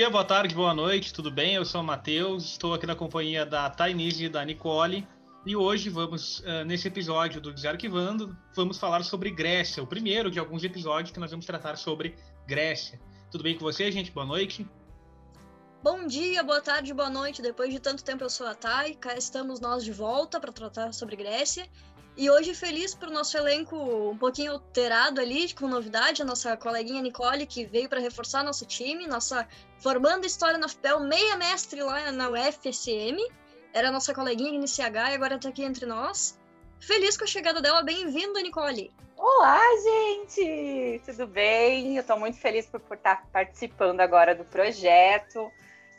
[0.00, 1.56] Dia, boa tarde, boa noite, tudo bem?
[1.56, 5.06] Eu sou o Matheus, estou aqui na companhia da Tainise e da Nicole.
[5.44, 10.38] E hoje vamos, uh, nesse episódio do Desarquivando, vamos falar sobre Grécia, o primeiro de
[10.38, 12.98] alguns episódios que nós vamos tratar sobre Grécia.
[13.30, 14.10] Tudo bem com você, gente?
[14.10, 14.66] Boa noite.
[15.82, 17.42] Bom dia, boa tarde, boa noite.
[17.42, 20.94] Depois de tanto tempo eu sou a Thay, cá estamos nós de volta para tratar
[20.94, 21.68] sobre Grécia.
[22.16, 23.76] E hoje feliz para o nosso elenco
[24.10, 28.66] um pouquinho alterado ali, com novidade, a nossa coleguinha Nicole, que veio para reforçar nosso
[28.66, 33.18] time, nossa formando História na FPEL, meia mestre lá na UFSM
[33.72, 36.38] era nossa coleguinha NCH e agora está aqui entre nós.
[36.80, 38.90] Feliz com a chegada dela, bem-vinda, Nicole!
[39.16, 41.00] Olá, gente!
[41.04, 41.96] Tudo bem?
[41.96, 45.50] Eu estou muito feliz por, por estar participando agora do projeto.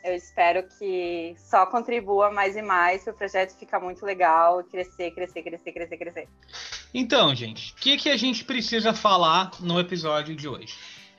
[0.04, 5.12] Eu espero que só contribua mais e mais para o projeto ficar muito legal, crescer,
[5.12, 6.28] crescer, crescer, crescer, crescer.
[6.92, 10.74] Então, gente, o que, que a gente precisa falar no episódio de hoje?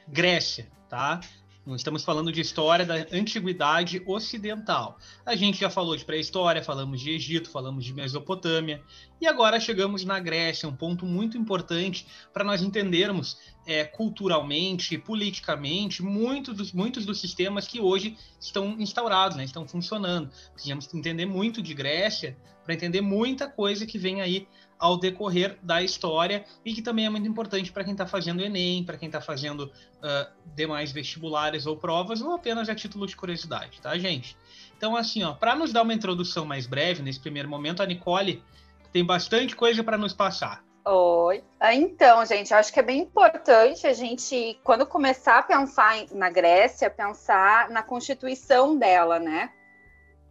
[0.07, 1.21] Grécia, tá?
[1.65, 4.97] Estamos falando de história da antiguidade ocidental.
[5.25, 8.83] A gente já falou de pré-história, falamos de Egito, falamos de Mesopotâmia,
[9.21, 16.03] e agora chegamos na Grécia, um ponto muito importante para nós entendermos é, culturalmente, politicamente,
[16.03, 20.29] muitos dos, muitos dos sistemas que hoje estão instaurados, né, estão funcionando.
[20.51, 25.81] Precisamos entender muito de Grécia para entender muita coisa que vem aí ao decorrer da
[25.81, 29.21] história e que também é muito importante para quem está fazendo Enem, para quem está
[29.21, 34.37] fazendo uh, demais vestibulares ou provas, ou apenas a título de curiosidade, tá, gente?
[34.77, 38.43] Então, assim, ó, para nos dar uma introdução mais breve nesse primeiro momento, a Nicole
[38.91, 40.63] tem bastante coisa para nos passar.
[40.85, 41.41] Oi.
[41.59, 46.29] Ah, então, gente, acho que é bem importante a gente, quando começar a pensar na
[46.29, 49.49] Grécia, pensar na constituição dela, né?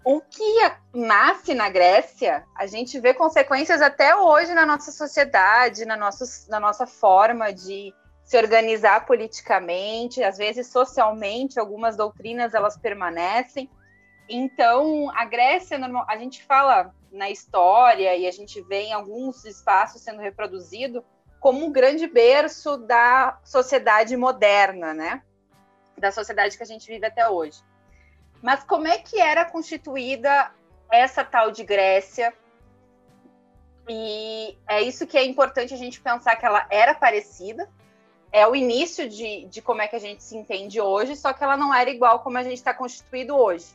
[0.05, 5.97] O que nasce na Grécia, a gente vê consequências até hoje na nossa sociedade, na
[5.97, 13.71] nossa, na nossa forma de se organizar politicamente, às vezes socialmente, algumas doutrinas elas permanecem.
[14.29, 20.03] Então, a Grécia, a gente fala na história e a gente vê em alguns espaços
[20.03, 21.05] sendo reproduzido
[21.39, 25.23] como um grande berço da sociedade moderna, né?
[25.99, 27.61] Da sociedade que a gente vive até hoje.
[28.43, 30.51] Mas como é que era constituída
[30.91, 32.35] essa tal de Grécia?
[33.89, 37.69] E é isso que é importante a gente pensar que ela era parecida.
[38.33, 41.45] É o início de, de como é que a gente se entende hoje, só que
[41.45, 43.67] ela não era igual como a gente está constituído hoje.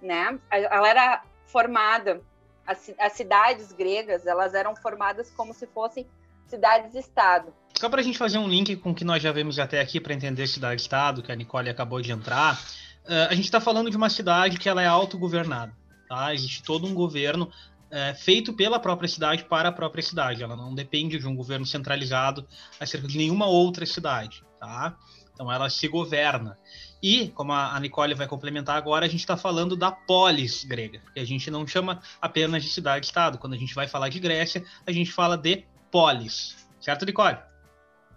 [0.00, 0.38] Né?
[0.50, 2.22] Ela era formada,
[2.66, 6.06] as, as cidades gregas, elas eram formadas como se fossem
[6.46, 7.52] cidades-estado.
[7.74, 10.00] Só para a gente fazer um link com o que nós já vemos até aqui
[10.00, 12.58] para entender cidade-estado, que a Nicole acabou de entrar,
[13.04, 15.72] uh, a gente está falando de uma cidade que ela é autogovernada.
[16.08, 16.34] Tá?
[16.34, 20.42] Existe todo um governo uh, feito pela própria cidade para a própria cidade.
[20.42, 22.46] Ela não depende de um governo centralizado
[22.78, 24.44] acerca de nenhuma outra cidade.
[24.58, 24.96] Tá?
[25.32, 26.58] Então ela se governa.
[27.02, 31.20] E, como a Nicole vai complementar agora, a gente está falando da polis grega, que
[31.20, 33.36] a gente não chama apenas de cidade-estado.
[33.36, 36.66] Quando a gente vai falar de Grécia, a gente fala de polis.
[36.80, 37.36] Certo, Nicole?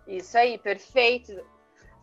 [0.08, 1.34] Isso aí, perfeito.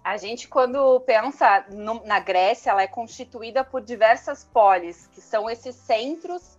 [0.04, 5.48] A gente, quando pensa no, na Grécia, ela é constituída por diversas polis, que são
[5.48, 6.59] esses centros.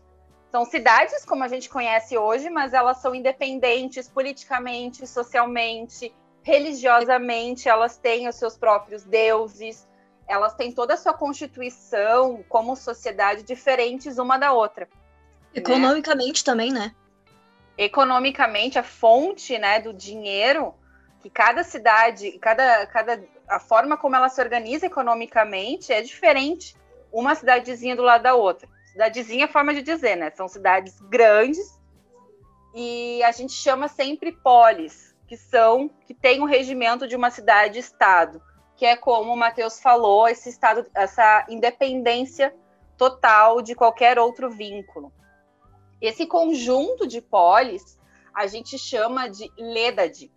[0.52, 6.12] São cidades, como a gente conhece hoje, mas elas são independentes politicamente, socialmente,
[6.42, 9.88] religiosamente, elas têm os seus próprios deuses,
[10.28, 14.86] elas têm toda a sua constituição como sociedade diferentes uma da outra.
[14.86, 15.62] Né?
[15.62, 16.46] Economicamente né?
[16.46, 16.96] também, né?
[17.78, 20.74] Economicamente, a fonte né, do dinheiro
[21.26, 26.76] que cada cidade, cada, cada a forma como ela se organiza economicamente é diferente
[27.12, 28.70] uma cidadezinha do lado da outra.
[28.86, 30.30] Cidadezinha é forma de dizer, né?
[30.30, 31.80] São cidades grandes
[32.76, 38.40] e a gente chama sempre polis, que são que tem o regimento de uma cidade-estado,
[38.76, 42.56] que é como o Matheus falou, esse estado, essa independência
[42.96, 45.12] total de qualquer outro vínculo.
[46.00, 47.98] Esse conjunto de polis
[48.32, 50.32] a gente chama de ledade.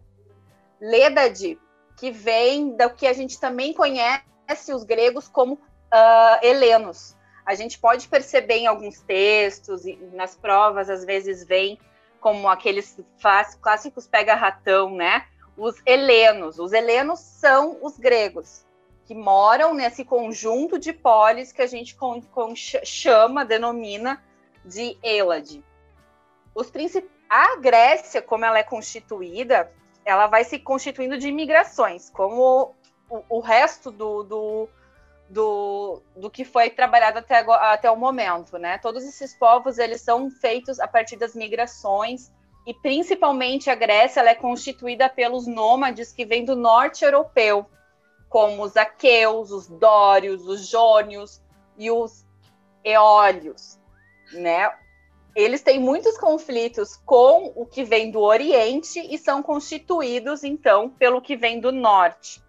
[0.81, 1.59] Ledade,
[1.97, 7.17] que vem do que a gente também conhece os gregos como uh, helenos.
[7.45, 11.79] A gente pode perceber em alguns textos, e nas provas, às vezes vem
[12.21, 12.99] como aqueles
[13.61, 15.27] clássicos pega-ratão, né?
[15.57, 16.59] Os helenos.
[16.59, 18.67] Os helenos são os gregos,
[19.07, 21.97] que moram nesse conjunto de polis que a gente
[22.85, 24.23] chama, denomina
[24.65, 25.65] de Elade.
[26.55, 26.71] Os
[27.31, 29.73] A Grécia, como ela é constituída,
[30.09, 32.75] ela vai se constituindo de imigrações, como
[33.11, 34.69] o, o resto do, do,
[35.29, 38.79] do, do, que foi trabalhado até, até o momento, né?
[38.79, 42.33] Todos esses povos, eles são feitos a partir das migrações,
[42.67, 47.67] e principalmente a Grécia, ela é constituída pelos nômades que vêm do norte europeu,
[48.31, 51.43] como os aqueus, os dórios, os jônios
[51.77, 52.25] e os
[52.83, 53.79] eólios,
[54.33, 54.73] né?
[55.35, 61.23] Eles têm muitos conflitos com o que vem do Oriente e são constituídos então pelo
[61.23, 62.43] que vem do Norte.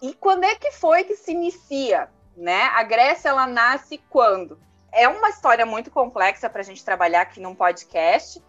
[0.00, 2.62] E quando é que foi que se inicia, né?
[2.74, 4.58] A Grécia ela nasce quando?
[4.90, 8.42] É uma história muito complexa para a gente trabalhar aqui num podcast,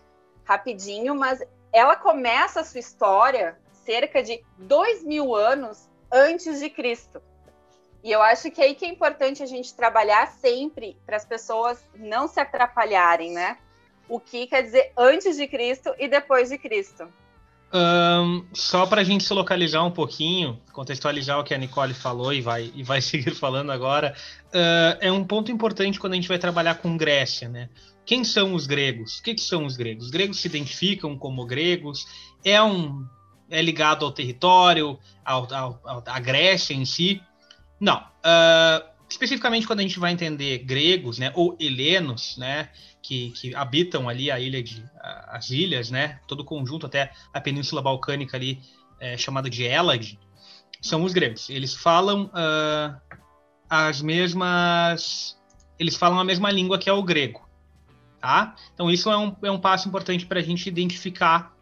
[0.43, 1.41] rapidinho, mas
[1.71, 7.21] ela começa a sua história cerca de dois mil anos antes de Cristo.
[8.03, 11.25] E eu acho que é aí que é importante a gente trabalhar sempre para as
[11.25, 13.57] pessoas não se atrapalharem, né?
[14.13, 17.07] O que quer dizer antes de Cristo e depois de Cristo.
[17.73, 22.31] Um, só para a gente se localizar um pouquinho, contextualizar o que a Nicole falou
[22.31, 24.15] e vai, e vai seguir falando agora,
[24.49, 27.69] uh, é um ponto importante quando a gente vai trabalhar com Grécia, né?
[28.05, 29.17] Quem são os gregos?
[29.17, 30.05] O que, que são os gregos?
[30.05, 32.05] Os gregos se identificam como gregos?
[32.45, 33.03] É um
[33.49, 37.19] é ligado ao território, à Grécia em si?
[37.79, 37.97] Não.
[37.97, 42.69] Uh, especificamente quando a gente vai entender gregos, né, ou helenos, né,
[43.03, 44.83] que, que habitam ali a ilha de
[45.27, 48.61] as ilhas, né, todo o conjunto até a península balcânica ali
[48.99, 50.17] é, chamada de Elad,
[50.81, 51.49] são os gregos.
[51.49, 53.17] Eles falam uh,
[53.69, 55.37] as mesmas,
[55.77, 57.47] eles falam a mesma língua que é o grego,
[58.21, 58.55] tá?
[58.73, 61.53] Então isso é um, é um passo importante para a gente identificar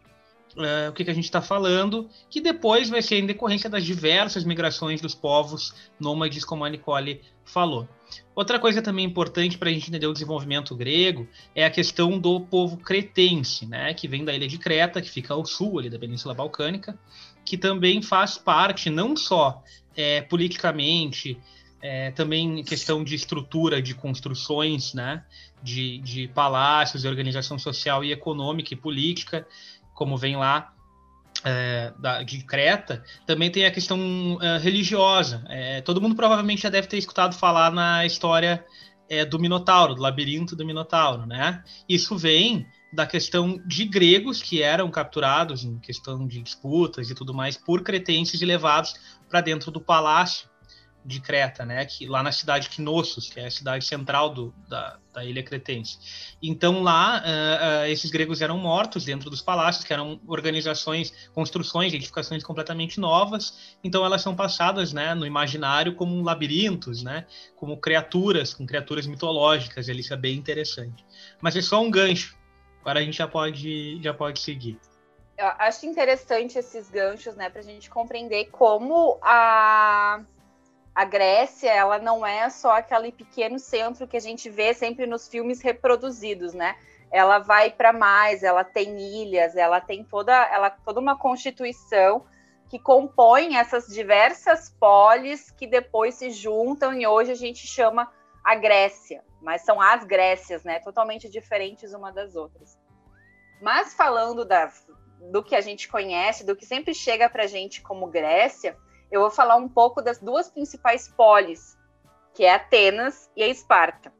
[0.56, 3.84] uh, o que, que a gente está falando, que depois vai ser em decorrência das
[3.84, 7.88] diversas migrações dos povos nômades, como a Nicole falou.
[8.34, 12.40] Outra coisa também importante para a gente entender o desenvolvimento grego é a questão do
[12.40, 15.98] povo cretense, né, que vem da ilha de Creta, que fica ao sul ali da
[15.98, 16.98] Península Balcânica,
[17.44, 19.62] que também faz parte não só
[19.96, 21.38] é, politicamente,
[21.82, 25.24] é, também questão de estrutura de construções, né,
[25.62, 29.46] de, de palácios, de organização social e econômica e política,
[29.94, 30.71] como vem lá
[31.44, 35.44] é, da, de Creta, também tem a questão é, religiosa.
[35.48, 38.64] É, todo mundo provavelmente já deve ter escutado falar na história
[39.08, 41.62] é, do Minotauro, do labirinto do Minotauro, né?
[41.88, 47.32] Isso vem da questão de gregos que eram capturados em questão de disputas e tudo
[47.32, 48.94] mais por cretenses e levados
[49.28, 50.51] para dentro do palácio
[51.04, 51.84] de Creta, né?
[51.84, 55.42] Que, lá na cidade de Knossos, que é a cidade central do, da, da ilha
[55.42, 55.98] cretense.
[56.42, 61.92] Então lá uh, uh, esses gregos eram mortos dentro dos palácios, que eram organizações, construções,
[61.92, 63.76] edificações completamente novas.
[63.82, 67.26] Então elas são passadas, né, no imaginário como labirintos, né?
[67.56, 69.88] Como criaturas, com criaturas mitológicas.
[69.88, 71.04] Isso é bem interessante.
[71.40, 72.36] Mas é só um gancho.
[72.80, 74.78] Agora a gente já pode já pode seguir.
[75.38, 80.20] Acho interessante esses ganchos, né, para a gente compreender como a
[80.94, 85.26] a Grécia, ela não é só aquele pequeno centro que a gente vê sempre nos
[85.26, 86.76] filmes reproduzidos, né?
[87.10, 92.26] Ela vai para mais, ela tem ilhas, ela tem toda, ela toda uma constituição
[92.68, 98.10] que compõe essas diversas polis que depois se juntam e hoje a gente chama
[98.44, 100.78] a Grécia, mas são as Grécias, né?
[100.80, 102.78] Totalmente diferentes uma das outras.
[103.60, 104.70] Mas falando da,
[105.30, 108.76] do que a gente conhece, do que sempre chega para a gente como Grécia,
[109.12, 111.76] eu vou falar um pouco das duas principais polis,
[112.32, 114.10] que é Atenas e a Esparta,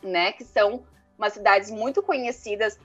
[0.00, 0.30] né?
[0.30, 0.86] Que são
[1.18, 2.78] umas cidades muito conhecidas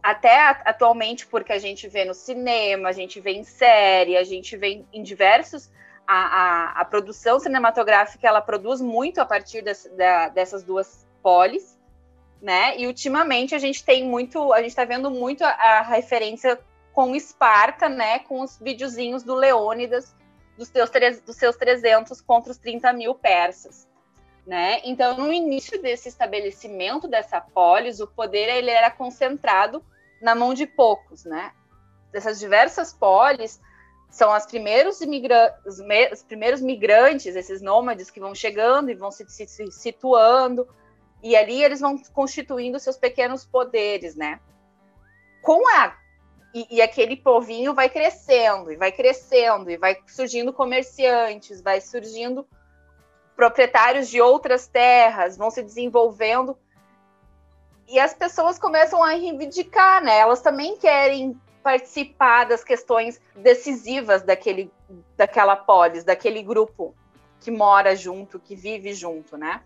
[0.00, 4.56] até atualmente porque a gente vê no cinema, a gente vê em série, a gente
[4.56, 5.70] vê em diversos
[6.06, 11.78] a, a, a produção cinematográfica ela produz muito a partir das, da, dessas duas polis,
[12.40, 12.78] né?
[12.78, 16.60] E ultimamente a gente tem muito, a gente está vendo muito a, a, referência
[16.92, 18.18] com Esparta, né?
[18.20, 20.14] Com os videozinhos do Leônidas
[20.56, 20.70] dos,
[21.24, 23.88] dos seus 300 contra os 30 mil persas.
[24.46, 24.80] Né?
[24.84, 29.82] Então, no início desse estabelecimento dessa polis, o poder ele era concentrado
[30.20, 31.52] na mão de poucos, né?
[32.12, 33.58] Dessas diversas polis
[34.10, 35.80] são as primeiros os,
[36.12, 40.68] os, primeiros migrantes, esses nômades que vão chegando e vão se, se, se situando,
[41.22, 44.40] e ali eles vão constituindo seus pequenos poderes, né?
[45.40, 45.96] Com a
[46.54, 52.46] e, e, aquele povinho vai crescendo, e vai crescendo, e vai surgindo comerciantes, vai surgindo
[53.34, 56.56] proprietários de outras terras, vão se desenvolvendo.
[57.88, 60.18] E as pessoas começam a reivindicar, né?
[60.18, 64.70] Elas também querem participar das questões decisivas daquele,
[65.16, 66.94] daquela polis, daquele grupo
[67.40, 69.60] que mora junto, que vive junto, né?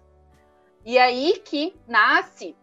[0.86, 2.56] E aí que nasce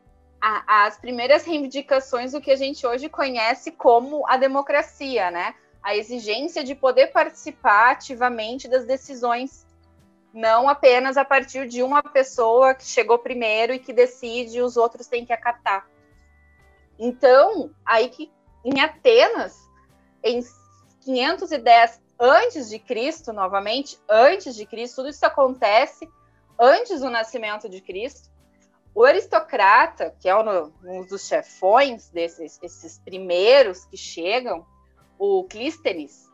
[0.48, 5.56] a, as primeiras reivindicações do que a gente hoje conhece como a democracia, né?
[5.82, 9.66] A exigência de poder participar ativamente das decisões,
[10.32, 14.78] não apenas a partir de uma pessoa que chegou primeiro e que decide, e os
[14.78, 15.90] outros têm que acatar.
[17.00, 18.32] Então, aí que
[18.64, 19.58] em Atenas,
[20.24, 20.44] em
[21.02, 26.08] 510 antes de Cristo, novamente, antes de Cristo, tudo isso acontece
[26.60, 28.35] antes do nascimento de Cristo.
[28.96, 34.66] O aristocrata, que é um, dos chefões desses esses primeiros que chegam,
[35.20, 36.32] o Clístenes,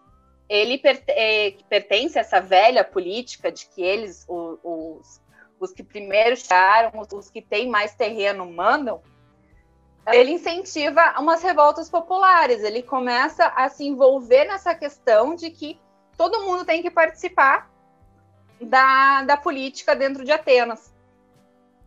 [0.48, 5.22] ele é, pertence a essa velha política de que eles, os, os,
[5.60, 9.01] os que primeiro chegaram, os, os que têm mais terreno mandam,
[10.08, 15.80] ele incentiva umas revoltas populares, ele começa a se envolver nessa questão de que
[16.15, 17.72] todo mundo tem que participar
[18.60, 20.90] da, da política dentro de Atenas.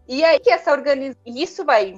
[0.07, 1.95] E aí que essa organização, isso vai,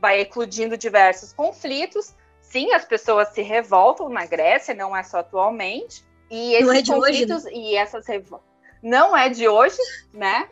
[0.00, 2.14] vai eclodindo diversos conflitos.
[2.40, 6.04] Sim, as pessoas se revoltam na Grécia, não é só atualmente.
[6.30, 7.60] E esses não é de conflitos hoje, né?
[7.60, 8.48] e essas revoltas
[8.82, 9.78] não é de hoje,
[10.12, 10.48] né?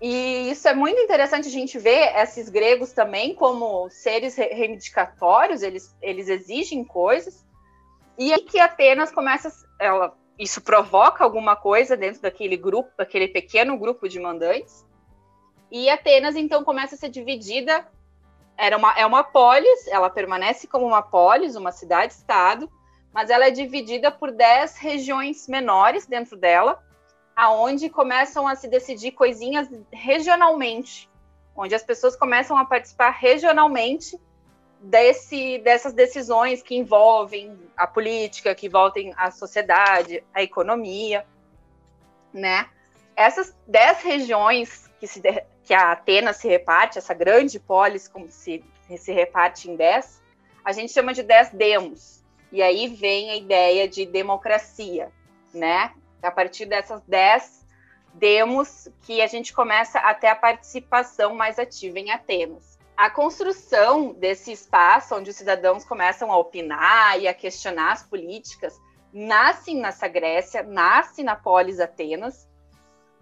[0.00, 5.94] E isso é muito interessante a gente ver esses gregos também como seres reivindicatórios, eles,
[6.00, 7.44] eles exigem coisas.
[8.18, 13.78] E aí que Atenas começa, ela, isso provoca alguma coisa dentro daquele grupo, daquele pequeno
[13.78, 14.86] grupo de mandantes.
[15.70, 17.86] E Atenas, então, começa a ser dividida.
[18.56, 22.70] Era uma, é uma polis, ela permanece como uma polis, uma cidade-estado,
[23.12, 26.82] mas ela é dividida por dez regiões menores dentro dela,
[27.34, 31.08] aonde começam a se decidir coisinhas regionalmente,
[31.56, 34.20] onde as pessoas começam a participar regionalmente
[34.80, 41.26] desse, dessas decisões que envolvem a política, que envolvem a sociedade, a economia,
[42.32, 42.68] né?
[43.16, 45.22] Essas dez regiões que, se,
[45.64, 48.62] que a Atenas se reparte, essa grande polis como se,
[48.98, 50.20] se reparte em dez,
[50.62, 52.22] a gente chama de dez demos.
[52.52, 55.10] E aí vem a ideia de democracia,
[55.54, 55.94] né?
[56.22, 57.64] A partir dessas dez
[58.12, 62.78] demos que a gente começa a ter a participação mais ativa em Atenas.
[62.96, 68.78] A construção desse espaço onde os cidadãos começam a opinar e a questionar as políticas
[69.12, 72.49] nasce nessa Grécia, nasce na polis Atenas,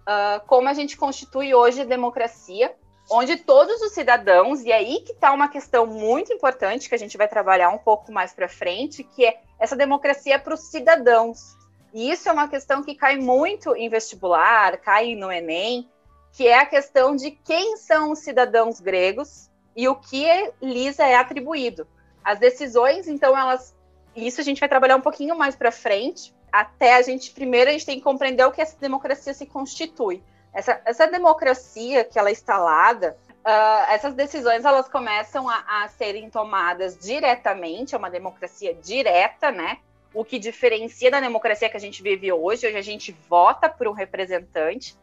[0.09, 2.75] uh, como a gente constitui hoje a democracia,
[3.11, 7.17] onde todos os cidadãos, e aí que está uma questão muito importante que a gente
[7.17, 11.57] vai trabalhar um pouco mais para frente, que é essa democracia para os cidadãos.
[11.93, 15.89] E isso é uma questão que cai muito em vestibular, cai no Enem,
[16.33, 20.27] que é a questão de quem são os cidadãos gregos e o que
[20.61, 21.87] lhes é atribuído.
[22.23, 23.75] As decisões, então, elas.
[24.15, 27.31] Isso a gente vai trabalhar um pouquinho mais para frente, até a gente.
[27.31, 30.23] Primeiro, a gente tem que compreender o que essa democracia se constitui.
[30.53, 36.31] Essa, essa democracia que ela é instalada, uh, essas decisões elas começam a, a serem
[36.31, 39.79] tomadas diretamente, é uma democracia direta, né?
[40.13, 42.67] o que diferencia da democracia que a gente vive hoje.
[42.67, 44.97] Hoje a gente vota por um representante,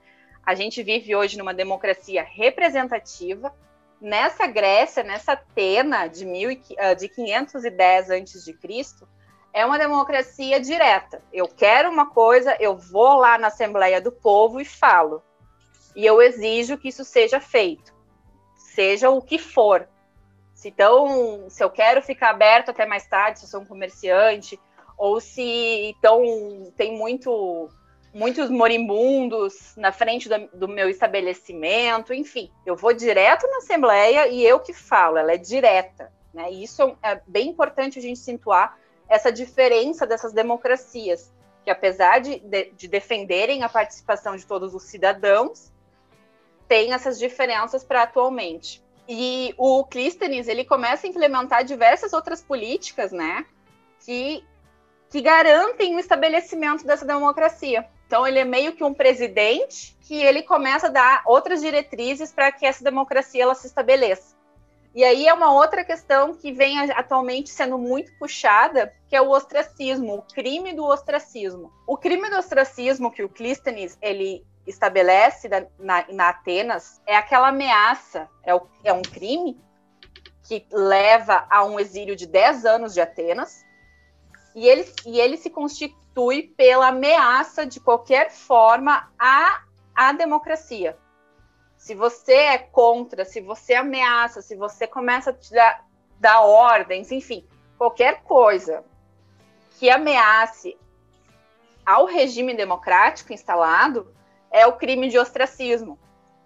[0.46, 3.54] a gente vive hoje numa democracia representativa.
[4.02, 8.56] Nessa Grécia, nessa Atena de, mil, ah, de 510 a.C.,
[9.56, 11.24] é uma democracia direta.
[11.32, 15.24] Eu quero uma coisa, eu vou lá na Assembleia do Povo e falo.
[15.96, 17.94] E eu exijo que isso seja feito,
[18.58, 19.88] seja o que for.
[20.66, 24.60] Então, se eu quero ficar aberto até mais tarde, se eu sou um comerciante,
[24.98, 26.22] ou se então
[26.76, 27.70] tem muito
[28.14, 34.44] muitos moribundos na frente do, do, meu estabelecimento, enfim, eu vou direto na Assembleia e
[34.44, 36.52] eu que falo, ela é direta, né?
[36.52, 41.32] E isso é bem importante a gente situar essa diferença dessas democracias,
[41.64, 45.72] que apesar de, de, de defenderem a participação de todos os cidadãos,
[46.68, 48.84] tem essas diferenças para atualmente.
[49.08, 53.46] E o Clístenes, ele começa a implementar diversas outras políticas, né,
[54.00, 54.44] que
[55.10, 57.88] que garantem o estabelecimento dessa democracia.
[58.06, 62.52] Então, ele é meio que um presidente que ele começa a dar outras diretrizes para
[62.52, 64.35] que essa democracia ela se estabeleça.
[64.96, 69.30] E aí é uma outra questão que vem atualmente sendo muito puxada, que é o
[69.30, 71.70] ostracismo, o crime do ostracismo.
[71.86, 77.50] O crime do ostracismo que o Clístenes ele estabelece na, na, na Atenas é aquela
[77.50, 79.60] ameaça, é, o, é um crime
[80.48, 83.66] que leva a um exílio de 10 anos de Atenas,
[84.56, 89.62] e ele, e ele se constitui pela ameaça de qualquer forma à,
[89.94, 90.98] à democracia.
[91.86, 95.86] Se você é contra, se você ameaça, se você começa a tirar,
[96.20, 97.46] dar ordens, enfim,
[97.78, 98.84] qualquer coisa
[99.78, 100.76] que ameace
[101.86, 104.12] ao regime democrático instalado
[104.50, 106.00] é o crime de ostracismo.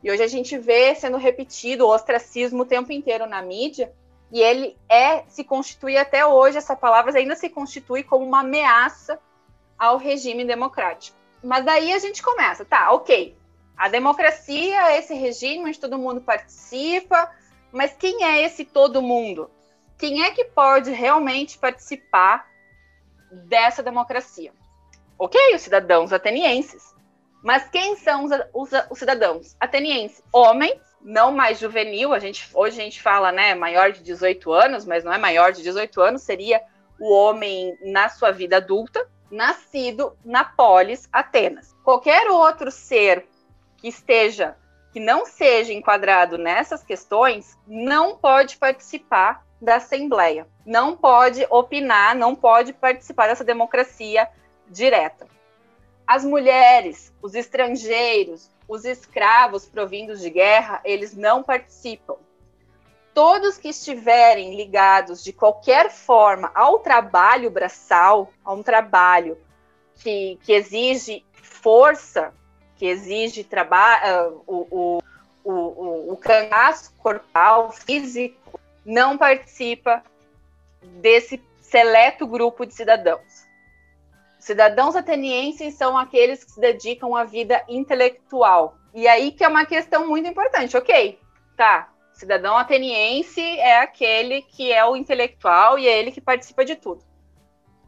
[0.03, 3.93] E hoje a gente vê sendo repetido o ostracismo o tempo inteiro na mídia,
[4.33, 9.17] e ele é se constitui até hoje essa palavra ainda se constitui como uma ameaça
[9.77, 11.17] ao regime democrático.
[11.41, 13.38] Mas daí a gente começa, tá, ok.
[13.79, 17.31] A democracia é esse regime onde todo mundo participa,
[17.71, 19.49] mas quem é esse todo mundo?
[19.97, 22.45] Quem é que pode realmente participar
[23.31, 24.51] dessa democracia?
[25.17, 26.93] Ok, os cidadãos atenienses.
[27.41, 30.21] Mas quem são os, os, os cidadãos atenienses?
[30.33, 34.85] Homens, não mais juvenil, a gente, hoje a gente fala, né, maior de 18 anos,
[34.85, 36.61] mas não é maior de 18 anos, seria
[36.99, 41.73] o homem na sua vida adulta, nascido na polis Atenas.
[41.81, 43.25] Qualquer outro ser
[43.79, 44.55] que esteja,
[44.91, 52.35] que não seja enquadrado nessas questões, não pode participar da Assembleia, não pode opinar, não
[52.35, 54.27] pode participar dessa democracia
[54.67, 55.27] direta.
[56.07, 62.15] As mulheres, os estrangeiros, os escravos provindos de guerra, eles não participam.
[63.13, 69.37] Todos que estiverem ligados de qualquer forma ao trabalho braçal, a um trabalho
[69.95, 72.33] que, que exige força,
[72.79, 75.03] que exige trabalho, uh, o, o,
[75.43, 80.01] o, o cangaço corporal, físico, não participa
[80.81, 83.45] desse seleto grupo de cidadãos.
[84.39, 88.77] Cidadãos atenienses são aqueles que se dedicam à vida intelectual.
[88.93, 90.77] E aí que é uma questão muito importante.
[90.77, 91.19] Ok,
[91.57, 91.89] tá.
[92.13, 97.03] Cidadão ateniense é aquele que é o intelectual e é ele que participa de tudo.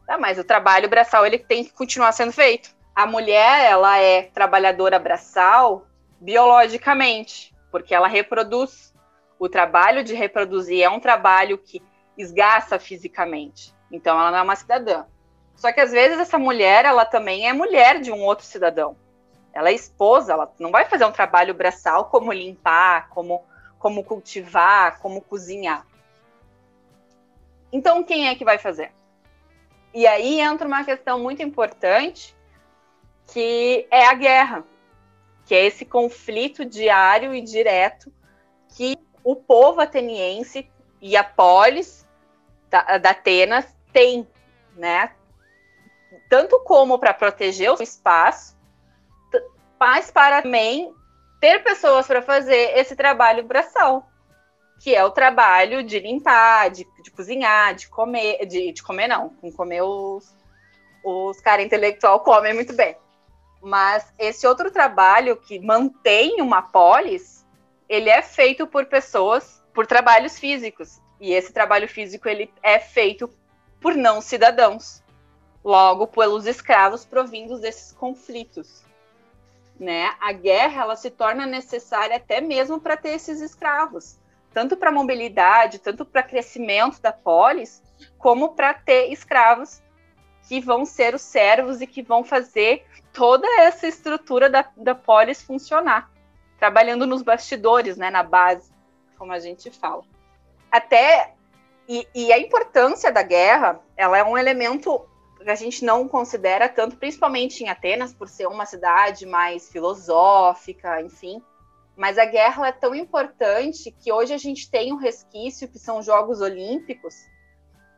[0.06, 2.81] Tá, mas o trabalho braçal ele tem que continuar sendo feito.
[2.94, 5.86] A mulher, ela é trabalhadora braçal
[6.20, 8.92] biologicamente, porque ela reproduz.
[9.38, 11.82] O trabalho de reproduzir é um trabalho que
[12.16, 13.74] esgaça fisicamente.
[13.90, 15.04] Então ela não é uma cidadã.
[15.56, 18.96] Só que às vezes essa mulher, ela também é mulher de um outro cidadão.
[19.52, 23.44] Ela é esposa, ela não vai fazer um trabalho braçal como limpar, como,
[23.78, 25.86] como cultivar, como cozinhar.
[27.72, 28.92] Então quem é que vai fazer?
[29.94, 32.34] E aí entra uma questão muito importante,
[33.26, 34.64] que é a guerra,
[35.46, 38.12] que é esse conflito diário e direto
[38.76, 40.70] que o povo ateniense
[41.00, 42.06] e a polis
[42.70, 44.26] da, da Atenas tem,
[44.76, 45.12] né?
[46.32, 48.56] tanto como para proteger o espaço,
[49.78, 50.90] mas para também
[51.38, 54.08] ter pessoas para fazer esse trabalho braçal,
[54.80, 59.28] que é o trabalho de limpar, de, de cozinhar, de comer, de, de, comer não,
[59.28, 60.34] com comer os,
[61.04, 62.96] os caras intelectual comem muito bem.
[63.62, 67.46] Mas esse outro trabalho que mantém uma polis,
[67.88, 71.00] ele é feito por pessoas, por trabalhos físicos.
[71.20, 73.30] E esse trabalho físico ele é feito
[73.80, 75.02] por não cidadãos
[75.64, 78.84] logo pelos escravos provindos desses conflitos.
[79.78, 80.12] Né?
[80.20, 84.18] A guerra ela se torna necessária até mesmo para ter esses escravos,
[84.52, 87.82] tanto para mobilidade, tanto para crescimento da polis,
[88.18, 89.80] como para ter escravos
[90.48, 95.42] que vão ser os servos e que vão fazer toda essa estrutura da, da polis
[95.42, 96.10] funcionar,
[96.58, 98.72] trabalhando nos bastidores, né, na base,
[99.18, 100.02] como a gente fala.
[100.70, 101.34] Até
[101.88, 105.06] e, e a importância da guerra, ela é um elemento
[105.44, 111.42] a gente não considera tanto, principalmente em Atenas, por ser uma cidade mais filosófica, enfim.
[111.96, 116.02] Mas a guerra é tão importante que hoje a gente tem um resquício que são
[116.02, 117.14] Jogos Olímpicos.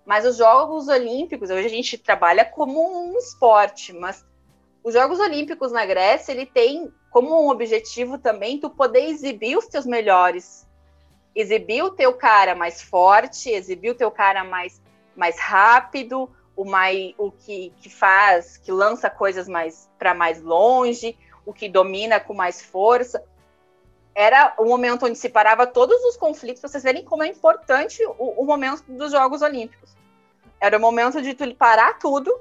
[0.05, 4.25] Mas os Jogos Olímpicos, hoje a gente trabalha como um esporte, mas
[4.85, 9.67] os Jogos Olímpicos na Grécia, ele tem como um objetivo também tu poder exibir os
[9.67, 10.69] teus melhores.
[11.35, 14.83] Exibir o teu cara mais forte, exibir o teu cara mais,
[15.17, 21.17] mais rápido, o mais o que, que faz, que lança coisas mais para mais longe,
[21.47, 23.25] o que domina com mais força.
[24.15, 28.43] Era o momento onde se parava todos os conflitos, vocês verem como é importante o,
[28.43, 29.97] o, momento dos Jogos Olímpicos.
[30.61, 32.33] Era o momento de tu parar tudo,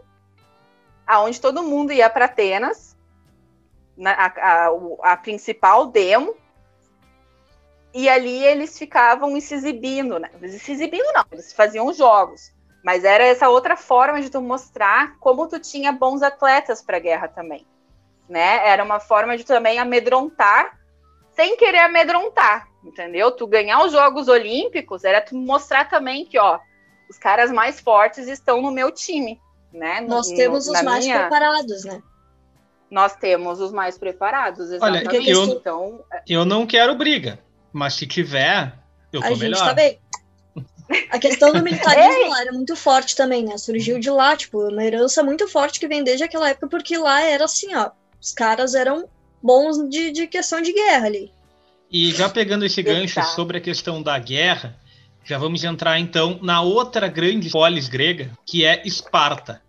[1.13, 2.97] aonde todo mundo ia para Atenas,
[3.95, 4.69] na, a, a,
[5.03, 6.35] a, principal demo,
[7.93, 10.29] e ali eles ficavam se exibindo, né?
[10.59, 12.51] se exibindo não, eles faziam jogos.
[12.83, 16.99] Mas era essa outra forma de tu mostrar como tu tinha bons atletas para a
[16.99, 17.65] guerra também,
[18.27, 18.67] né?
[18.67, 20.77] Era uma forma de também amedrontar
[21.33, 23.31] sem querer amedrontar, entendeu?
[23.31, 26.59] Tu ganhar os Jogos Olímpicos era tu mostrar também que, ó,
[27.09, 29.39] os caras mais fortes estão no meu time,
[29.73, 30.01] né?
[30.01, 31.19] Nós no, temos os mais minha...
[31.19, 32.01] preparados, né?
[32.89, 35.07] Nós temos os mais preparados, exatamente.
[35.07, 37.39] Olha, eu, então, eu não quero briga,
[37.71, 38.71] mas se tiver,
[39.11, 39.57] eu tô a melhor.
[39.57, 39.99] Gente tá bem.
[41.09, 43.57] A questão do militarismo lá era muito forte também, né?
[43.57, 47.21] Surgiu de lá, tipo, uma herança muito forte que vem desde aquela época, porque lá
[47.23, 47.89] era assim, ó,
[48.21, 49.09] os caras eram
[49.41, 51.31] bons de, de questão de guerra ali.
[51.91, 54.75] E já pegando esse gancho sobre a questão da guerra,
[55.23, 59.62] já vamos entrar então na outra grande polis grega, que é Esparta.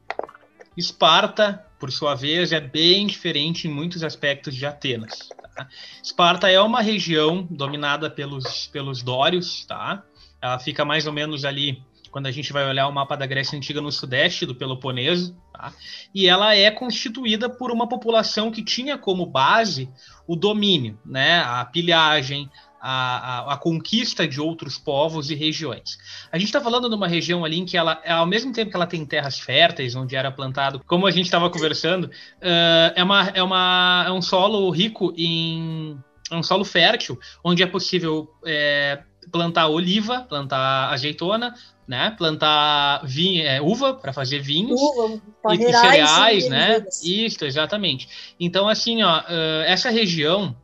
[0.77, 5.29] Esparta, por sua vez, é bem diferente em muitos aspectos de Atenas.
[5.55, 5.69] Tá?
[6.03, 10.03] Esparta é uma região dominada pelos, pelos dórios, tá?
[10.41, 11.83] Ela fica mais ou menos ali
[12.15, 15.73] quando a gente vai olhar o mapa da Grécia Antiga no sudeste do Peloponeso, tá?
[16.15, 19.91] e ela é constituída por uma população que tinha como base
[20.25, 21.41] o domínio, né?
[21.41, 22.49] a pilhagem,
[22.87, 25.97] a, a, a, conquista de outros povos e regiões.
[26.31, 28.77] A gente está falando de uma região ali em que ela, ao mesmo tempo que
[28.77, 33.29] ela tem terras férteis, onde era plantado, como a gente estava conversando, uh, é, uma,
[33.31, 35.99] é, uma, é um solo rico em.
[36.31, 41.55] É um solo fértil, onde é possível é, plantar oliva, plantar azeitona,
[41.89, 42.15] né?
[42.19, 45.21] Plantar vinho, é, uva para fazer vinhos uva,
[45.51, 46.85] e, e cereais, né?
[47.03, 48.35] Isso, exatamente.
[48.39, 50.55] Então, assim, ó, uh, essa região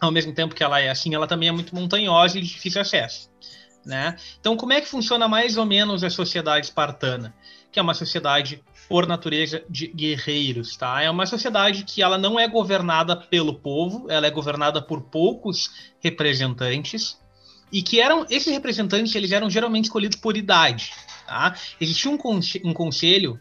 [0.00, 2.80] ao mesmo tempo que ela é assim, ela também é muito montanhosa e de difícil
[2.80, 3.30] acesso.
[3.84, 4.16] Né?
[4.40, 7.32] Então, como é que funciona mais ou menos a sociedade espartana?
[7.70, 11.02] Que é uma sociedade por natureza de guerreiros, tá?
[11.02, 15.92] É uma sociedade que ela não é governada pelo povo, ela é governada por poucos
[16.00, 17.18] representantes
[17.72, 20.92] e que eram esses representantes eles eram geralmente escolhidos por idade,
[21.26, 21.54] tá?
[21.80, 23.40] Existia um, conselho, um conselho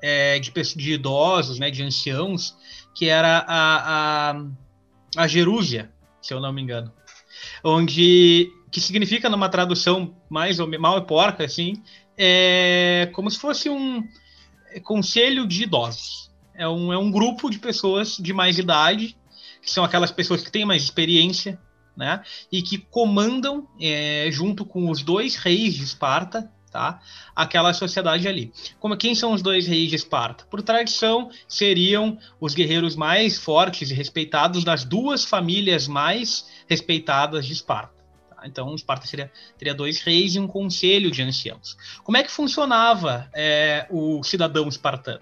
[0.00, 2.56] é, de, de, idosos, né, de anciãos,
[2.94, 4.44] que era a, a
[5.16, 6.92] a Jerúsia, se eu não me engano,
[7.62, 11.82] onde que significa numa tradução mais ou mal e porca assim,
[12.16, 14.02] é como se fosse um
[14.82, 16.30] conselho de idosos.
[16.54, 19.16] É um, é um grupo de pessoas de mais idade,
[19.60, 21.58] que são aquelas pessoas que têm mais experiência,
[21.96, 22.22] né?
[22.50, 27.00] E que comandam, é, junto com os dois reis de Esparta, tá?
[27.36, 28.50] Aquela sociedade ali.
[28.80, 30.44] Como quem são os dois reis de Esparta?
[30.46, 37.52] Por tradição, seriam os guerreiros mais fortes e respeitados das duas famílias mais respeitadas de
[37.52, 38.02] Esparta.
[38.30, 38.42] Tá?
[38.46, 41.76] Então, Esparta seria, teria dois reis e um conselho de anciãos.
[42.02, 45.20] Como é que funcionava é, o cidadão espartano?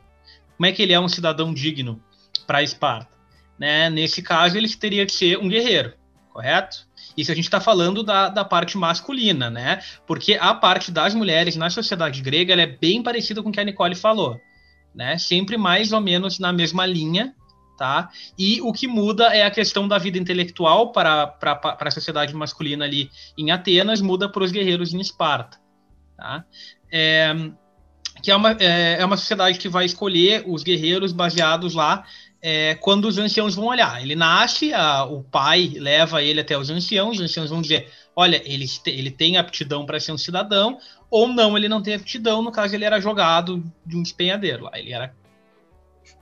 [0.56, 2.00] Como é que ele é um cidadão digno
[2.46, 3.18] para Esparta?
[3.58, 3.90] Né?
[3.90, 5.94] Nesse caso, ele teria que ser um guerreiro,
[6.32, 6.86] correto?
[7.16, 9.80] Isso a gente está falando da, da parte masculina, né?
[10.06, 13.64] Porque a parte das mulheres na sociedade grega é bem parecida com o que a
[13.64, 14.40] Nicole falou,
[14.94, 15.18] né?
[15.18, 17.34] Sempre mais ou menos na mesma linha,
[17.76, 18.10] tá?
[18.38, 22.34] E o que muda é a questão da vida intelectual para, para, para a sociedade
[22.34, 25.58] masculina ali em Atenas, muda para os guerreiros em Esparta,
[26.16, 26.44] tá?
[26.92, 27.34] É,
[28.22, 32.04] que é uma, é, é uma sociedade que vai escolher os guerreiros baseados lá
[32.42, 34.02] é, quando os anciãos vão olhar.
[34.02, 38.40] Ele nasce, a, o pai leva ele até os anciãos, os anciãos vão dizer: olha,
[38.44, 40.78] ele, ele tem aptidão para ser um cidadão,
[41.10, 42.42] ou não, ele não tem aptidão.
[42.42, 45.14] No caso, ele era jogado de um despenhadeiro lá, ele era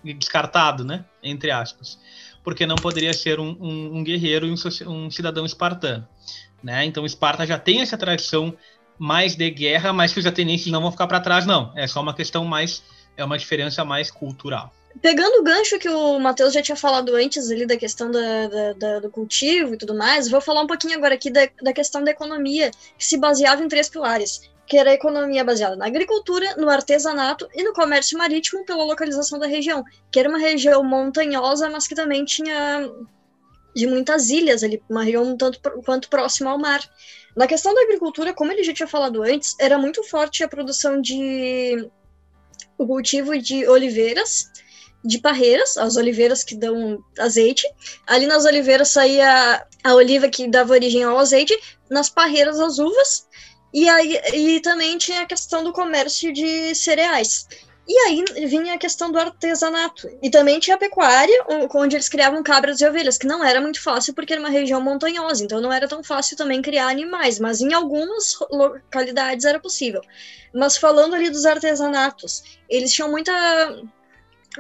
[0.04, 1.04] descartado, né?
[1.22, 1.98] Entre aspas,
[2.42, 6.06] porque não poderia ser um, um, um guerreiro e um, um cidadão espartano.
[6.62, 6.84] Né?
[6.84, 8.54] Então, Esparta já tem essa tradição
[8.98, 11.72] mais de guerra, mas que os atenienses não vão ficar para trás, não.
[11.76, 12.82] É só uma questão mais,
[13.16, 14.72] é uma diferença mais cultural.
[15.00, 18.72] Pegando o gancho que o Matheus já tinha falado antes ali da questão da, da,
[18.72, 22.02] da, do cultivo e tudo mais, vou falar um pouquinho agora aqui da, da questão
[22.02, 26.56] da economia, que se baseava em três pilares, que era a economia baseada na agricultura,
[26.56, 31.70] no artesanato e no comércio marítimo pela localização da região, que era uma região montanhosa,
[31.70, 32.90] mas que também tinha
[33.74, 36.80] de muitas ilhas ali, uma região tanto quanto próxima ao mar.
[37.36, 41.00] Na questão da agricultura, como ele já tinha falado antes, era muito forte a produção
[41.00, 41.88] de
[42.76, 44.50] o cultivo de oliveiras,
[45.04, 47.66] de parreiras, as oliveiras que dão azeite.
[48.06, 51.58] Ali nas oliveiras saía a oliva que dava origem ao azeite,
[51.88, 53.26] nas parreiras as uvas,
[53.72, 57.46] e aí e também tinha a questão do comércio de cereais.
[57.88, 60.10] E aí vinha a questão do artesanato.
[60.22, 61.42] E também tinha a pecuária,
[61.74, 64.78] onde eles criavam cabras e ovelhas, que não era muito fácil porque era uma região
[64.78, 70.02] montanhosa, então não era tão fácil também criar animais, mas em algumas localidades era possível.
[70.52, 73.32] Mas falando ali dos artesanatos, eles tinham muita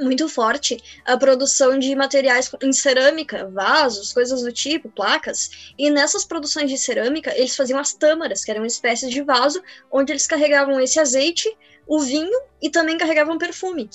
[0.00, 5.72] muito forte a produção de materiais em cerâmica, vasos, coisas do tipo, placas.
[5.78, 10.12] E nessas produções de cerâmica, eles faziam as tâmaras, que eram espécies de vaso, onde
[10.12, 11.54] eles carregavam esse azeite,
[11.86, 13.88] o vinho e também carregavam perfume.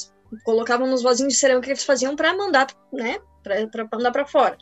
[0.43, 4.57] Colocavam nos vasinhos de cerâmica que eles faziam para mandar, né, para mandar para fora.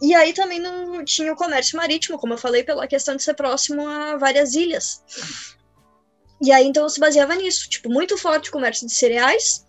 [0.00, 3.34] E aí também não tinha o comércio marítimo, como eu falei, pela questão de ser
[3.34, 5.02] próximo a várias ilhas.
[6.40, 9.66] E aí então se baseava nisso, tipo, muito forte o comércio de cereais,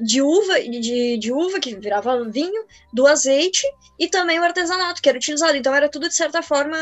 [0.00, 3.66] de uva, de, de uva, que virava vinho, do azeite
[3.98, 5.56] e também o artesanato, que era utilizado.
[5.56, 6.76] Então era tudo, de certa forma,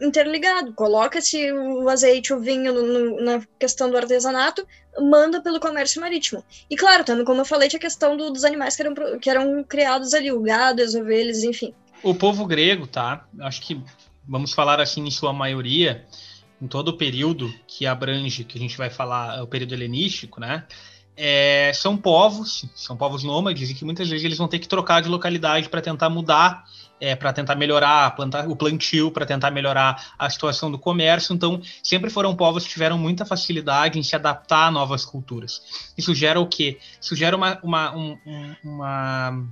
[0.00, 0.72] interligado.
[0.72, 4.66] Coloca-se o azeite, o vinho no, na questão do artesanato,
[4.98, 6.42] manda pelo comércio marítimo.
[6.68, 9.30] E claro, também, como eu falei, tinha a questão do, dos animais que eram, que
[9.30, 11.74] eram criados ali, o gado, as ovelhas, enfim.
[12.02, 13.26] O povo grego, tá?
[13.40, 13.80] Acho que
[14.26, 16.06] vamos falar assim em sua maioria,
[16.60, 20.66] em todo o período que abrange, que a gente vai falar, o período helenístico, né?
[21.22, 25.02] É, são povos, são povos nômades e que muitas vezes eles vão ter que trocar
[25.02, 26.64] de localidade para tentar mudar
[26.98, 28.14] é, para tentar melhorar
[28.46, 31.34] o plantio, para tentar melhorar a situação do comércio.
[31.34, 35.62] Então, sempre foram povos que tiveram muita facilidade em se adaptar a novas culturas.
[35.96, 36.78] Isso gera o quê?
[37.00, 38.18] Isso gera uma, uma, um,
[38.62, 39.46] uma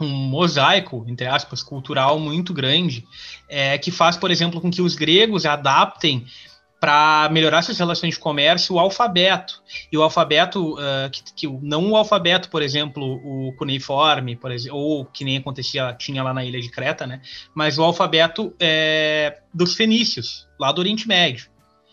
[0.00, 3.04] um mosaico, entre aspas, cultural muito grande,
[3.48, 6.24] é, que faz, por exemplo, com que os gregos adaptem
[6.80, 9.62] para melhorar suas relações de comércio o alfabeto.
[9.90, 14.78] E o alfabeto, uh, que, que, não o alfabeto, por exemplo, o cuneiforme, por exemplo,
[14.78, 17.20] ou que nem acontecia, tinha lá na ilha de Creta, né?
[17.54, 21.48] Mas o alfabeto é, dos fenícios, lá do Oriente Médio.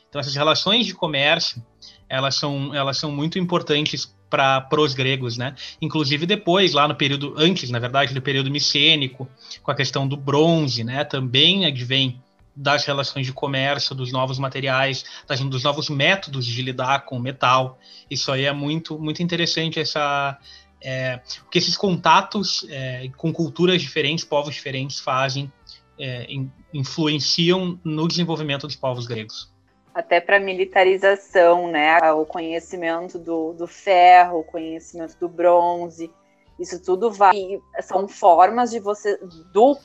[0.08, 1.62] Então essas relações de comércio,
[2.08, 5.56] elas são, elas são muito importantes para os gregos, né?
[5.82, 9.28] Inclusive depois, lá no período, antes, na verdade, do período micênico,
[9.64, 11.04] com a questão do bronze, né?
[11.04, 12.22] Também advém
[12.56, 17.78] das relações de comércio, dos novos materiais, das, dos novos métodos de lidar com metal.
[18.10, 20.40] Isso aí é muito, muito interessante, essa,
[20.82, 25.52] é, porque esses contatos é, com culturas diferentes, povos diferentes, fazem,
[26.00, 29.54] é, in, influenciam no desenvolvimento dos povos gregos.
[29.94, 31.98] Até para militarização, né?
[32.12, 36.12] O conhecimento do, do ferro, o conhecimento do bronze,
[36.60, 37.34] isso tudo vai.
[37.82, 39.18] São formas de você,
[39.52, 39.78] do,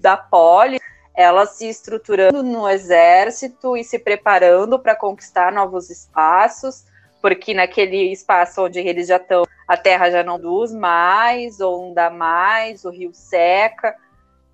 [0.00, 0.78] da poli,
[1.16, 6.84] ela se estruturando no exército e se preparando para conquistar novos espaços,
[7.22, 11.94] porque naquele espaço onde eles já estão, a terra já não produz mais, ou não
[11.94, 13.96] dá mais, o rio seca.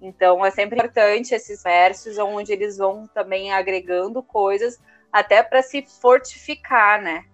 [0.01, 4.79] Então é sempre importante esses versos onde eles vão também agregando coisas
[5.13, 7.25] até para se fortificar, né?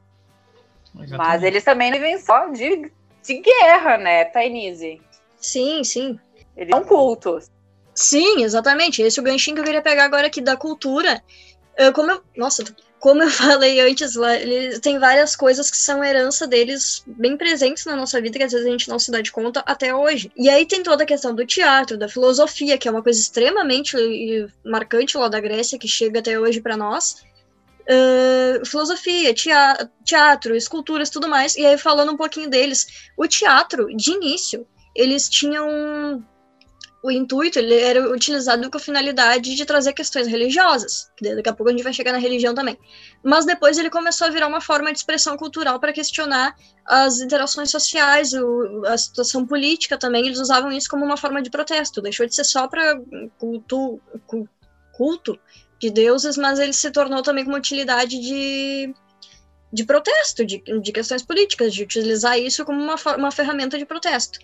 [0.94, 1.16] Exatamente.
[1.16, 2.90] Mas eles também não vivem só de,
[3.22, 5.00] de guerra, né, Tainise?
[5.36, 6.18] Sim, sim.
[6.56, 7.50] Eles são cultos.
[7.98, 9.02] Sim, exatamente.
[9.02, 11.20] Esse é o ganchinho que eu queria pegar agora aqui da cultura.
[11.76, 12.62] Eu, como eu, nossa,
[13.00, 17.84] como eu falei antes, lá, ele tem várias coisas que são herança deles bem presentes
[17.86, 20.30] na nossa vida, que às vezes a gente não se dá de conta até hoje.
[20.36, 23.96] E aí tem toda a questão do teatro, da filosofia, que é uma coisa extremamente
[24.64, 27.24] marcante lá da Grécia, que chega até hoje para nós.
[27.82, 29.34] Uh, filosofia,
[30.04, 31.56] teatro, esculturas, tudo mais.
[31.56, 36.24] E aí, falando um pouquinho deles, o teatro, de início, eles tinham
[37.02, 41.10] o intuito ele era utilizado com a finalidade de trazer questões religiosas.
[41.20, 42.76] Daqui a pouco a gente vai chegar na religião também.
[43.22, 47.70] Mas depois ele começou a virar uma forma de expressão cultural para questionar as interações
[47.70, 50.26] sociais, o, a situação política também.
[50.26, 52.02] Eles usavam isso como uma forma de protesto.
[52.02, 53.00] Deixou de ser só para
[53.38, 54.00] culto,
[54.92, 55.38] culto
[55.78, 58.92] de deuses, mas ele se tornou também uma utilidade de,
[59.72, 64.40] de protesto, de, de questões políticas, de utilizar isso como uma, uma ferramenta de protesto.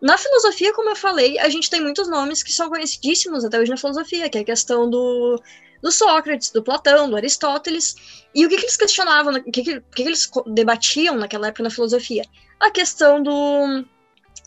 [0.00, 3.70] Na filosofia, como eu falei, a gente tem muitos nomes que são conhecidíssimos até hoje
[3.70, 5.42] na filosofia, que é a questão do,
[5.82, 7.96] do Sócrates, do Platão, do Aristóteles.
[8.34, 11.70] E o que, que eles questionavam, o que, que, que, eles debatiam naquela época na
[11.70, 12.22] filosofia?
[12.60, 13.84] A questão do,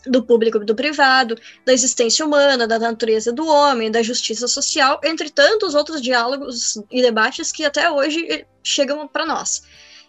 [0.06, 5.00] do público e do privado, da existência humana, da natureza do homem, da justiça social,
[5.04, 9.62] entre tantos outros diálogos e debates que até hoje chegam para nós.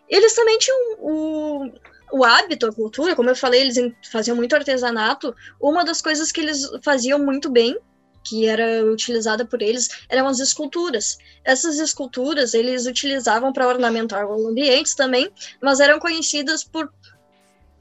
[0.08, 1.72] Eles também tinham o,
[2.14, 3.76] o hábito, a cultura, como eu falei, eles
[4.12, 5.36] faziam muito artesanato.
[5.60, 7.76] Uma das coisas que eles faziam muito bem,
[8.24, 11.18] que era utilizada por eles, eram as esculturas.
[11.44, 15.28] Essas esculturas eles utilizavam para ornamentar ambientes também,
[15.60, 16.94] mas eram conhecidas por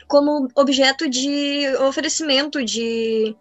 [0.09, 3.37] como objeto de oferecimento de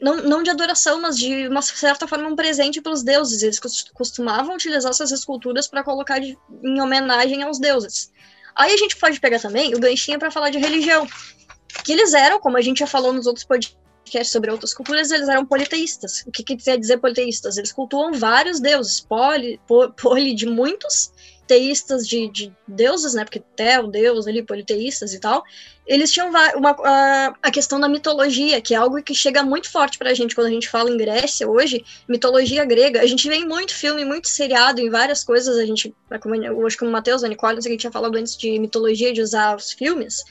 [0.00, 3.42] não, não de adoração, mas de uma certa forma um presente para os deuses.
[3.42, 3.58] Eles
[3.94, 8.12] costumavam utilizar essas esculturas para colocar de, em homenagem aos deuses.
[8.56, 11.06] Aí a gente pode pegar também o ganchinho para falar de religião.
[11.84, 15.28] Que eles eram, como a gente já falou nos outros podcasts sobre outras culturas, eles
[15.28, 16.22] eram politeístas.
[16.26, 17.58] O que, que quer dizer politeístas?
[17.58, 19.60] Eles cultuam vários deuses, poli,
[20.00, 21.12] poli de muitos,
[21.46, 23.24] teístas de, de deuses, né?
[23.24, 25.44] Porque Theo, Deus ali, politeístas e tal.
[25.86, 29.98] Eles tinham uma, a, a questão da mitologia, que é algo que chega muito forte
[29.98, 33.00] pra gente quando a gente fala em Grécia hoje, mitologia grega.
[33.00, 35.56] A gente vê em muito filme, muito seriado, em várias coisas.
[35.56, 38.58] A gente, eu acho que o Matheus, a Nicole, a gente tinha falado antes de
[38.58, 40.24] mitologia, de usar os filmes.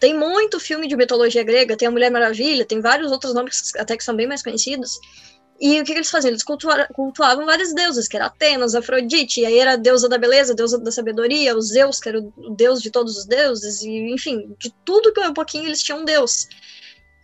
[0.00, 3.96] Tem muito filme de mitologia grega, tem a Mulher Maravilha, tem vários outros nomes até
[3.96, 4.98] que são bem mais conhecidos.
[5.60, 6.30] E o que, que eles faziam?
[6.30, 10.52] Eles cultuavam, vários deuses, que era Atenas, Afrodite, e aí era a deusa da beleza,
[10.52, 14.12] a deusa da sabedoria, o Zeus, que era o deus de todos os deuses, e
[14.12, 16.48] enfim, de tudo que um pouquinho eles tinham um deus.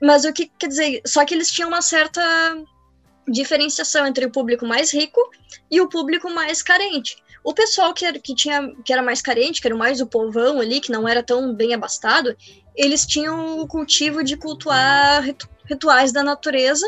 [0.00, 1.02] Mas o que quer dizer?
[1.06, 2.22] Só que eles tinham uma certa
[3.28, 5.20] diferenciação entre o público mais rico
[5.70, 7.16] e o público mais carente.
[7.42, 10.60] O pessoal que era, que tinha, que era mais carente, que era mais o povão
[10.60, 12.36] ali, que não era tão bem abastado,
[12.76, 15.24] eles tinham o cultivo de cultuar
[15.64, 16.86] rituais da natureza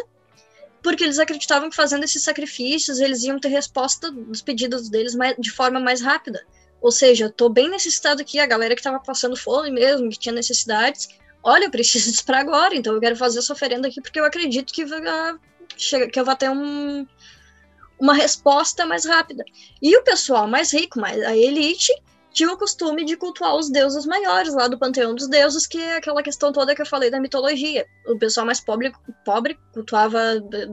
[0.83, 5.51] porque eles acreditavam que fazendo esses sacrifícios eles iam ter resposta dos pedidos deles de
[5.51, 6.45] forma mais rápida.
[6.81, 10.35] Ou seja, estou bem necessitado aqui, a galera que estava passando fome mesmo, que tinha
[10.35, 11.09] necessidades,
[11.43, 14.25] olha, eu preciso disso para agora, então eu quero fazer essa oferenda aqui porque eu
[14.25, 15.01] acredito que vai,
[16.11, 17.07] que eu vou ter um,
[18.01, 19.45] uma resposta mais rápida.
[19.81, 21.93] E o pessoal mais rico, mais a elite,
[22.33, 25.97] tinha o costume de cultuar os deuses maiores lá do panteão dos deuses, que é
[25.97, 27.87] aquela questão toda que eu falei da mitologia.
[28.07, 28.93] O pessoal mais pobre,
[29.25, 30.19] pobre cultuava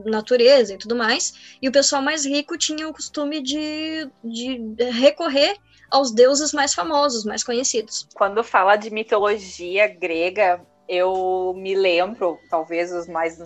[0.06, 5.58] natureza e tudo mais, e o pessoal mais rico tinha o costume de, de recorrer
[5.92, 8.08] aos deuses mais famosos, mais conhecidos.
[8.14, 13.38] Quando fala de mitologia grega, eu me lembro, talvez os mais,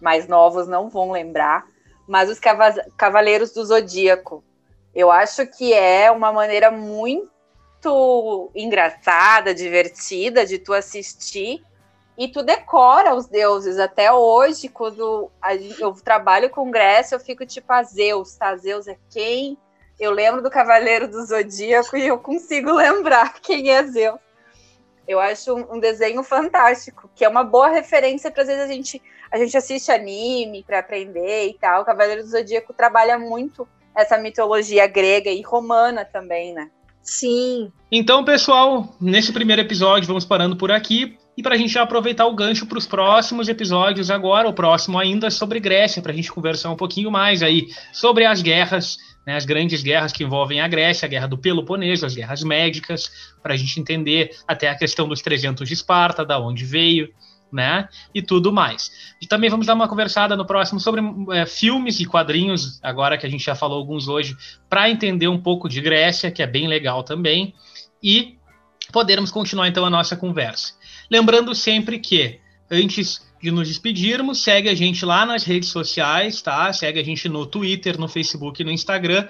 [0.00, 1.64] mais novos não vão lembrar,
[2.06, 2.38] mas os
[2.96, 4.44] Cavaleiros do Zodíaco.
[4.94, 7.35] Eu acho que é uma maneira muito
[8.54, 11.62] engraçada, divertida de tu assistir
[12.16, 13.78] e tu decora os deuses.
[13.78, 15.30] Até hoje, quando
[15.78, 18.56] eu trabalho com Grécia, eu fico tipo a Zeus, tá?
[18.56, 19.58] Zeus é quem?
[19.98, 24.18] Eu lembro do Cavaleiro do Zodíaco e eu consigo lembrar quem é Zeus.
[25.06, 29.02] Eu acho um, desenho fantástico, que é uma boa referência para às vezes a gente
[29.30, 31.82] a gente assiste anime para aprender e tal.
[31.82, 36.70] O Cavaleiro do Zodíaco trabalha muito essa mitologia grega e romana também, né?
[37.06, 37.70] Sim.
[37.90, 41.16] Então, pessoal, nesse primeiro episódio vamos parando por aqui.
[41.36, 44.98] E para a gente já aproveitar o gancho para os próximos episódios agora, o próximo
[44.98, 49.36] ainda sobre Grécia, para a gente conversar um pouquinho mais aí sobre as guerras, né,
[49.36, 53.10] as grandes guerras que envolvem a Grécia, a guerra do Peloponeso, as guerras médicas,
[53.42, 57.10] para a gente entender até a questão dos 300 de Esparta, da onde veio,
[57.52, 57.88] né?
[58.14, 59.14] E tudo mais.
[59.20, 63.26] E também vamos dar uma conversada no próximo sobre é, filmes e quadrinhos, agora que
[63.26, 64.36] a gente já falou alguns hoje,
[64.68, 67.54] para entender um pouco de Grécia, que é bem legal também,
[68.02, 68.36] e
[68.92, 70.74] podermos continuar então a nossa conversa.
[71.10, 76.72] Lembrando sempre que, antes de nos despedirmos, segue a gente lá nas redes sociais, tá?
[76.72, 79.26] Segue a gente no Twitter, no Facebook, no Instagram.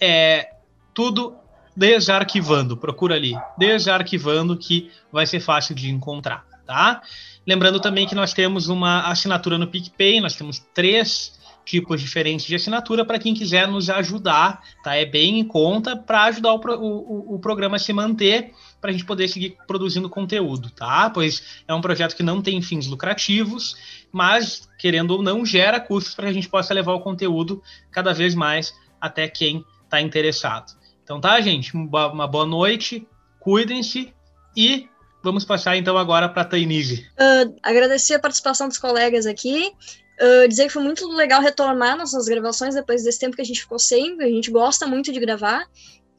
[0.00, 0.50] É
[0.94, 1.36] tudo
[1.76, 7.00] desarquivando, procura ali, desarquivando que vai ser fácil de encontrar, tá?
[7.48, 12.54] Lembrando também que nós temos uma assinatura no PicPay, nós temos três tipos diferentes de
[12.54, 14.94] assinatura para quem quiser nos ajudar, tá?
[14.94, 18.92] É bem em conta para ajudar o, o, o programa a se manter, para a
[18.92, 21.08] gente poder seguir produzindo conteúdo, tá?
[21.08, 23.74] Pois é um projeto que não tem fins lucrativos,
[24.12, 28.12] mas, querendo ou não, gera custos para que a gente possa levar o conteúdo cada
[28.12, 30.76] vez mais até quem está interessado.
[31.02, 31.74] Então tá, gente?
[31.74, 33.08] Uma boa noite,
[33.40, 34.12] cuidem-se
[34.54, 34.86] e
[35.22, 37.06] Vamos passar então agora para a Tainise.
[37.18, 39.72] Uh, agradecer a participação dos colegas aqui.
[40.20, 43.60] Uh, dizer que foi muito legal retomar nossas gravações depois desse tempo que a gente
[43.60, 44.20] ficou sem.
[44.20, 45.66] A gente gosta muito de gravar.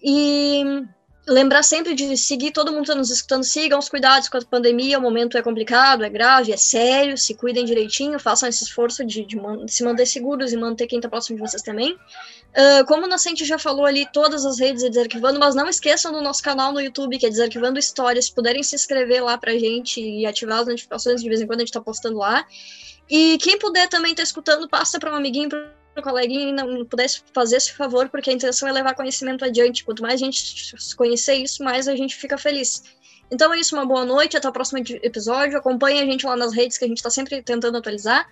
[0.02, 0.64] E
[1.28, 4.98] lembrar sempre de seguir todo mundo está nos escutando, sigam os cuidados com a pandemia,
[4.98, 9.26] o momento é complicado, é grave, é sério, se cuidem direitinho, façam esse esforço de,
[9.26, 11.96] de, de se manter seguros e manter quem está próximo de vocês também.
[12.50, 16.12] Uh, como o Nascente já falou ali, todas as redes é Desarquivando, mas não esqueçam
[16.12, 19.52] do nosso canal no YouTube, que é Desarquivando Histórias, se puderem se inscrever lá pra
[19.54, 22.46] gente e ativar as notificações, de vez em quando a gente tá postando lá.
[23.10, 26.86] E quem puder também tá escutando, passa para um amiguinho, para um coleguinha e não
[26.86, 29.84] pudesse fazer esse favor, porque a intenção é levar conhecimento adiante.
[29.84, 32.84] Quanto mais a gente conhecer isso, mais a gente fica feliz.
[33.32, 35.58] Então é isso, uma boa noite, até o próximo episódio.
[35.58, 38.28] Acompanhe a gente lá nas redes que a gente está sempre tentando atualizar.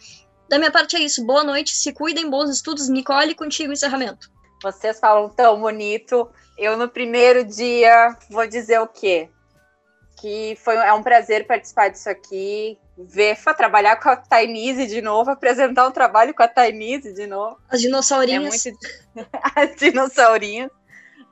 [0.50, 1.26] Da minha parte é isso.
[1.26, 2.88] Boa noite, se cuidem, bons estudos.
[2.88, 4.32] Nicole, contigo, encerramento.
[4.64, 6.30] Vocês falam tão bonito.
[6.58, 9.30] Eu, no primeiro dia, vou dizer o quê?
[10.20, 15.30] Que foi, é um prazer participar disso aqui, ver, trabalhar com a Tainise de novo,
[15.30, 17.60] apresentar um trabalho com a Tainise de novo.
[17.70, 18.66] As dinossaurinhas.
[18.66, 19.30] É muito...
[19.56, 20.72] As dinossaurinhas.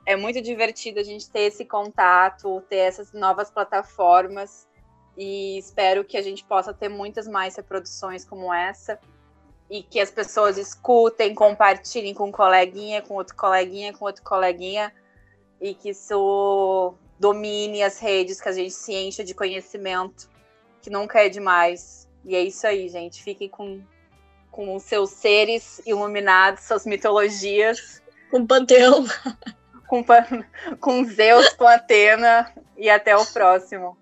[0.04, 4.68] É muito divertido a gente ter esse contato, ter essas novas plataformas
[5.16, 8.98] e espero que a gente possa ter muitas mais reproduções como essa
[9.70, 14.92] e que as pessoas escutem, compartilhem com um coleguinha, com outro coleguinha, com outro coleguinha
[15.60, 20.28] e que isso domine as redes, que a gente se encha de conhecimento,
[20.82, 22.08] que nunca é demais.
[22.24, 23.22] E é isso aí, gente.
[23.22, 23.80] Fiquem com,
[24.50, 28.02] com os seus seres iluminados, suas mitologias.
[28.30, 29.04] Com Panteão.
[29.86, 30.04] Com,
[30.80, 32.52] com Zeus, com Atena.
[32.76, 33.96] E até o próximo.